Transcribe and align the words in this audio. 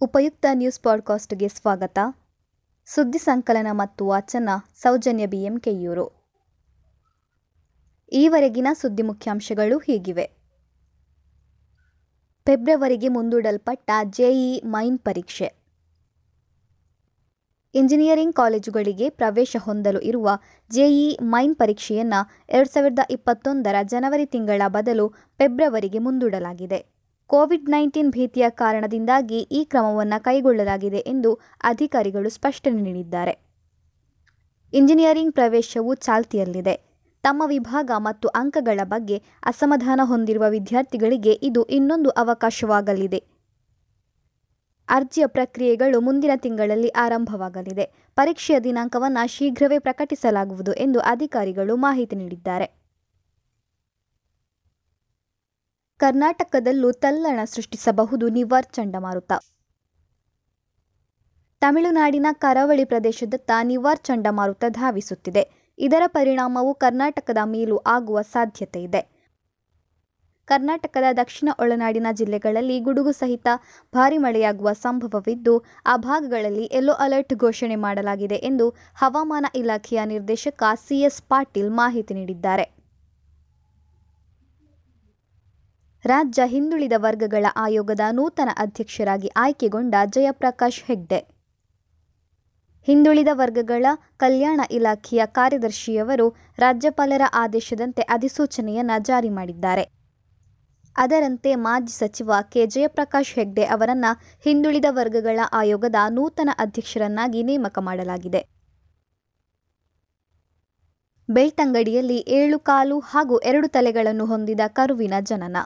ಉಪಯುಕ್ತ 0.00 0.46
ನ್ಯೂಸ್ 0.52 0.80
ಪಾಡ್ಕಾಸ್ಟ್ಗೆ 0.80 1.48
ಸ್ವಾಗತ. 1.48 1.98
ಸುದ್ದಿ 2.86 3.18
ಸಂಕಲನ 3.18 3.66
ಮತ್ತು 3.70 4.06
ವಾಚನ 4.06 4.48
ಸೌಜನ್ಯ 4.74 5.26
ಬಿಎಂಕೆಯೂರು. 5.26 6.34
ಈವರೆಗಿನ 8.12 8.66
ಸುದ್ದಿ 8.72 9.02
ಮುಖ್ಯಾಂಶಗಳು 9.02 9.78
ಹೀಗಿವೆ. 9.78 10.30
ಫೆಬ್ರವರಿಗೆ 12.46 13.08
ಮುಂದೂಡಲ್ಪಟ್ಟ 13.08 13.90
ಜೆಇ 14.10 14.60
ಮೈನ್ 14.64 14.98
ಪರೀಕ್ಷೆ. 14.98 15.52
ಇಂಜಿನಿಯರಿಂಗ್ 17.74 18.34
ಕಾಲೇಜುಗಳಿಗೆ 18.34 19.10
ಪ್ರವೇಶ 19.10 19.56
ಹೊಂದಲು 19.62 20.00
ಇರುವ 20.00 20.30
ಜೆಇ 20.70 21.16
ಮೈನ್ 21.22 21.56
ಪರೀಕ್ಷೆಯನ್ನು 21.56 22.30
ಎರಡು 22.48 22.68
ಸಾವಿರದ 22.68 22.98
ಇಪ್ಪತ್ತೊಂದರ 23.10 23.74
ಜನವರಿ 23.82 24.26
ತಿಂಗಳ 24.26 24.62
ಬದಲು 24.68 25.08
ಫೆಬ್ರವರಿಗೆ 25.08 25.98
ಮುಂದೂಡಲಾಗಿದೆ. 25.98 26.97
ಕೋವಿಡ್ 27.30 27.70
ನೈನ್ಟೀನ್ 27.70 28.12
ಭೀತಿಯ 28.12 28.50
ಕಾರಣದಿಂದಾಗಿ 28.50 29.38
ಈ 29.38 29.64
ಕ್ರಮವನ್ನು 29.64 30.22
ಕೈಗೊಳ್ಳಲಾಗಿದೆ 30.22 30.98
ಎಂದು 30.98 31.38
ಅಧಿಕಾರಿಗಳು 31.62 32.28
ಸ್ಪಷ್ಟನೆ 32.28 32.80
ನೀಡಿದ್ದಾರೆ. 32.80 33.34
ಇಂಜಿನಿಯರಿಂಗ್ 34.72 35.34
ಪ್ರವೇಶವು 35.34 35.94
ಚಾಲ್ತಿಯಲ್ಲಿದೆ. 35.94 36.74
ತಮ್ಮ 37.22 37.42
ವಿಭಾಗ 37.46 37.90
ಮತ್ತು 37.96 38.28
ಅಂಕಗಳ 38.28 38.80
ಬಗ್ಗೆ 38.84 39.22
ಅಸಮಾಧಾನ 39.44 40.00
ಹೊಂದಿರುವ 40.04 40.44
ವಿದ್ಯಾರ್ಥಿಗಳಿಗೆ 40.48 41.32
ಇದು 41.32 41.64
ಇನ್ನೊಂದು 41.64 42.10
ಅವಕಾಶವಾಗಲಿದೆ. 42.10 43.22
ಅರ್ಜಿಯ 44.88 45.26
ಪ್ರಕ್ರಿಯೆಗಳು 45.26 46.00
ಮುಂದಿನ 46.00 46.30
ತಿಂಗಳಲ್ಲಿ 46.36 46.88
ಆರಂಭವಾಗಲಿದೆ. 46.88 47.86
ಪರೀಕ್ಷೆಯ 48.16 48.60
ದಿನಾಂಕವನ್ನು 48.60 49.28
ಶೀಘ್ರವೇ 49.28 49.78
ಪ್ರಕಟಿಸಲಾಗುವುದು 49.78 50.72
ಎಂದು 50.72 51.00
ಅಧಿಕಾರಿಗಳು 51.00 51.76
ಮಾಹಿತಿ 51.76 52.16
ನೀಡಿದ್ದಾರೆ. 52.16 52.87
ಕರ್ನಾಟಕದಲ್ಲೂ 56.00 56.92
ತಲ್ಲಣ 56.92 57.38
ಸೃಷ್ಟಿಸಬಹುದು 57.44 58.28
ನಿವಾರ್ 58.28 58.66
ಚಂಡಮಾರುತ 58.66 59.32
ತಮಿಳುನಾಡಿನ 61.62 62.26
ಕರಾವಳಿ 62.32 62.84
ಪ್ರದೇಶದತ್ತ 62.84 63.50
ನಿವಾರ್ 63.62 63.98
ಚಂಡಮಾರುತ 63.98 64.64
ಧಾವಿಸುತ್ತಿದೆ. 64.68 65.42
ಇದರ 65.78 66.02
ಪರಿಣಾಮವು 66.06 66.74
ಕರ್ನಾಟಕದ 66.74 67.38
ಮೇಲೂ 67.44 67.76
ಆಗುವ 67.76 68.22
ಸಾಧ್ಯತೆ 68.22 68.82
ಇದೆ. 68.82 69.02
ಕರ್ನಾಟಕದ 70.46 71.04
ದಕ್ಷಿಣ 71.12 71.48
ಒಳನಾಡಿನ 71.58 72.06
ಜಿಲ್ಲೆಗಳಲ್ಲಿ 72.12 72.80
ಗುಡುಗು 72.80 73.12
ಸಹಿತ 73.12 73.48
ಭಾರಿ 73.94 74.18
ಮಳೆಯಾಗುವ 74.18 74.72
ಸಂಭವವಿದ್ದು, 74.72 75.64
ಆ 75.86 75.96
ಭಾಗಗಳಲ್ಲಿ 75.96 76.70
ಯೆಲ್ಲೋ 76.72 76.92
ಅಲರ್ಟ್ 76.92 77.34
ಘೋಷಣೆ 77.34 77.76
ಮಾಡಲಾಗಿದೆ 77.76 78.34
ಎಂದು 78.34 78.68
ಹವಾಮಾನ 78.94 79.46
ಇಲಾಖೆಯ 79.54 80.04
ನಿರ್ದೇಶಕ 80.04 80.62
ಸಿಎಸ್ 80.74 81.22
ಪಾಟೀಲ್ 81.22 81.70
ಮಾಹಿತಿ 81.70 82.14
ನೀಡಿದ್ದಾರೆ. 82.14 82.77
ರಾಜ್ಯ 86.08 86.42
ಹಿಂದುಳಿದ 86.46 86.92
ವರ್ಗಗಳ 86.96 87.46
ಆಯೋಗದ 87.56 88.00
ನೂತನ 88.12 88.48
ಅಧ್ಯಕ್ಷರಾಗಿ 88.56 89.28
ಆಯ್ಕೆಗೊಂಡ 89.36 89.94
ಜಯಪ್ರಕಾಶ್ 90.06 90.84
ಹೆಗ್ಡೆ. 90.84 91.18
ಹಿಂದುಳಿದ 92.88 93.28
ವರ್ಗಗಳ 93.32 93.86
ಕಲ್ಯಾಣ 94.16 94.60
ಇಲಾಖೆಯ 94.70 95.22
ಕಾರ್ಯದರ್ಶಿಯವರು 95.26 96.26
ರಾಜ್ಯಪಾಲರ 96.58 97.22
ಆದೇಶದಂತೆ 97.34 98.02
ಅಧಿಸೂಚನೆಯನ್ನು 98.02 99.04
ಜಾರಿ 99.04 99.28
ಮಾಡಿದ್ದಾರೆ. 99.28 99.84
ಅದರಂತೆ 100.96 101.54
ಮಾಜಿ 101.54 101.92
ಸಚಿವ 101.92 102.32
ಕೆ. 102.42 102.66
ಜಯಪ್ರಕಾಶ್ 102.66 103.34
ಹೆಗ್ಡೆ 103.34 103.64
ಅವರನ್ನು 103.64 104.12
ಹಿಂದುಳಿದ 104.44 104.84
ವರ್ಗಗಳ 104.90 105.40
ಆಯೋಗದ 105.52 105.94
ನೂತನ 106.08 106.48
ಅಧ್ಯಕ್ಷರನ್ನಾಗಿ 106.58 107.42
ನೇಮಕ 107.42 107.78
ಮಾಡಲಾಗಿದೆ. 107.78 108.42
ಬೆಳ್ತಂಗಡಿಯಲ್ಲಿ 111.28 112.18
ಏಳು 112.28 112.58
ಕಾಲು 112.58 112.98
ಹಾಗೂ 112.98 113.38
ಎರಡು 113.38 113.68
ತಲೆಗಳನ್ನು 113.68 114.26
ಹೊಂದಿದ 114.26 114.60
ಕರುವಿನ 114.68 115.14
ಜನನ. 115.20 115.56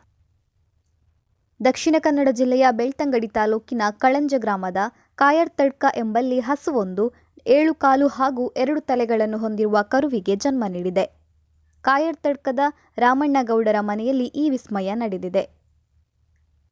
ದಕ್ಷಿಣ 1.62 1.96
ಕನ್ನಡ 2.00 2.28
ಜಿಲ್ಲೆಯ 2.30 2.66
ಬೆಳ್ತಂಗಡಿ 2.70 3.28
ತಾಲೂಕಿನ 3.28 3.82
ಕಳಂಜ 3.90 4.34
ಗ್ರಾಮದ 4.38 4.76
ಕಾಯರ್ತಡ್ಕ 5.14 5.84
ಎಂಬಲ್ಲಿ 5.94 6.40
ಹಸುವೊಂದು, 6.40 7.12
ಏಳು 7.46 7.74
ಕಾಲು 7.74 8.08
ಹಾಗೂ 8.08 8.48
ಎರಡು 8.48 8.80
ತಲೆಗಳನ್ನು 8.80 9.38
ಹೊಂದಿರುವ 9.38 9.82
ಕರುವಿಗೆ 9.82 10.36
ಜನ್ಮ 10.36 10.64
ನೀಡಿದೆ. 10.68 11.04
ಕಾಯರ್ತಡ್ಕದ 11.82 12.58
ರಾಮಣ್ಣಗೌಡರ 12.98 13.76
ಮನೆಯಲ್ಲಿ 13.80 14.24
ಈ 14.24 14.50
ವಿಸ್ಮಯ 14.50 14.94
ನಡೆದಿದೆ. 14.94 15.50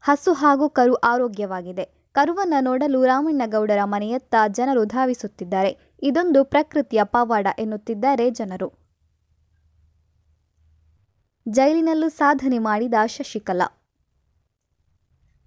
ಹಸು 0.01 0.33
ಹಾಗೂ 0.33 0.69
ಕರು 0.69 0.95
ಆರೋಗ್ಯವಾಗಿದೆ. 0.95 1.85
ಕರುವನ್ನು 2.13 2.63
ನೋಡಲು 2.63 3.05
ರಾಮಣ್ಣಗೌಡರ 3.05 3.79
ಮನೆಯತ್ತ 3.85 4.35
ಜನರು 4.49 4.85
ಧಾವಿಸುತ್ತಿದ್ದಾರೆ. 4.85 5.79
ಇದೊಂದು 6.03 6.45
ಪ್ರಕೃತಿಯ 6.45 7.01
ಪವಾಡ 7.05 7.47
ಎನ್ನುತ್ತಿದ್ದಾರೆ 7.59 8.31
ಜನರು. 8.31 8.73
ಜೈಲಿನಲ್ಲೂ 11.49 12.09
ಸಾಧನೆ 12.09 12.59
ಮಾಡಿದ 12.59 12.95
ಶಶಿಕಲಾ. 13.07 13.80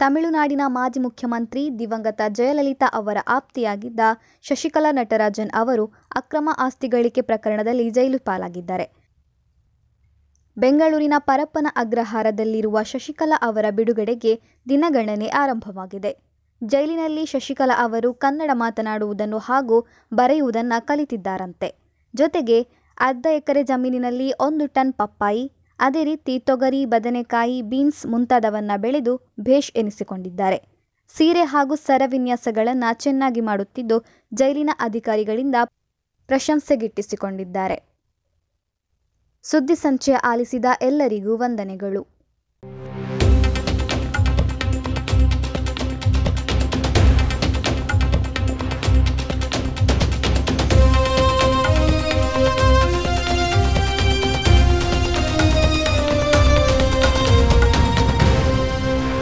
ತಮಿಳುನಾಡಿನ 0.03 0.61
ಮಾಜಿ 0.67 0.99
ಮುಖ್ಯಮಂತ್ರಿ 0.99 1.61
ದಿವಂಗತ 1.79 2.21
ಜಯಲಲಿತಾ 2.29 2.87
ಅವರ 2.93 3.17
ಆಪ್ತಿಯಾಗಿದ್ದ 3.27 3.99
ಶಶಿಕಲಾ 4.41 4.91
ನಟರಾಜನ್ 4.91 5.51
ಅವರು 5.55 5.85
ಅಕ್ರಮ 6.15 6.49
ಆಸ್ತಿ 6.57 6.87
ಗಳಿಕೆ 6.87 7.21
ಪ್ರಕರಣದಲ್ಲಿ 7.21 7.89
ಜೈಲು 7.89 8.19
ಪಾಲಾಗಿದ್ದಾರೆ. 8.19 8.85
ಬೆಂಗಳೂರಿನ 10.57 11.13
ಪರಪ್ಪನ 11.17 11.67
ಅಗ್ರಹಾರದಲ್ಲಿರುವ 11.75 12.83
ಶಶಿಕಲಾ 12.83 13.39
ಅವರ 13.41 13.65
ಬಿಡುಗಡೆಗೆ 13.69 14.33
ದಿನಗಣನೆ 14.69 15.27
ಆರಂಭವಾಗಿದೆ. 15.27 16.11
ಜೈಲಿನಲ್ಲಿ 16.63 17.25
ಶಶಿಕಲಾ 17.25 17.77
ಅವರು 17.83 18.13
ಕನ್ನಡ 18.13 18.51
ಮಾತನಾಡುವುದನ್ನು 18.53 19.37
ಹಾಗೂ 19.37 19.79
ಬರೆಯುವುದನ್ನು 20.13 20.85
ಕಲಿತಿದ್ದಾರಂತೆ. 20.85 21.69
ಜೊತೆಗೆ 22.15 22.57
ಅರ್ಧ 22.99 23.25
ಎಕರೆ 23.33 23.63
ಜಮೀನಿನಲ್ಲಿ 23.63 24.31
ಒಂದು 24.39 24.67
ಟನ್ 24.67 24.93
ಪಪ್ಪಾಯಿ 24.93 25.43
ಅದೇ 25.85 26.03
ರೀತಿ 26.03 26.39
ತೊಗರಿ, 26.39 26.85
ಬದನೆಕಾಯಿ, 26.85 27.61
ಬೀನ್ಸ್ 27.61 28.05
ಮುಂತಾದವನ್ನ 28.05 28.71
ಬೆಳೆದು 28.77 29.13
ಭೇಷ್ 29.39 29.71
ಎನಿಸಿಕೊಂಡಿದ್ದಾರೆ. 29.75 30.59
ಸೀರೆ 31.09 31.43
ಹಾಗೂ 31.43 31.75
ಸರವಿನ್ಯಾಸಗಳನ್ನು 31.75 32.99
ಚೆನ್ನಾಗಿ 32.99 33.41
ಮಾಡುತ್ತಿದ್ದು 33.41 33.97
ಜೈಲಿನ 34.33 34.71
ಅಧಿಕಾರಿಗಳಿಂದ 34.79 35.55
ಪ್ರಶಂಸೆಗಿಟ್ಟಿಸಿಕೊಂಡಿದ್ದಾರೆ 36.29 37.77
ಸುದ್ದಿ 39.43 39.75
ಸಂಚಯ 39.75 40.15
ಆಲಿಸಿದ 40.23 40.65
ಎಲ್ಲರಿಗೂ 40.81 41.37
ವಂದನೆಗಳು. 41.37 42.01